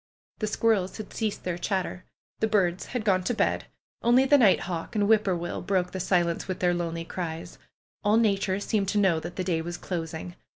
[0.39, 2.05] The squirrels had ceased their chatter.
[2.39, 3.65] The birds had gone to bed;
[4.01, 7.05] only the night hawk and whip poor will broke the si lence with their lonely
[7.05, 7.59] cries.
[8.03, 10.33] All nature seemed to know that the day was closing.